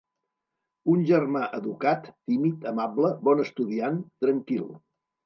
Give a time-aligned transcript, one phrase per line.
[0.93, 4.65] Un germà educat, tímid, amable, bon estudiant, tranquil.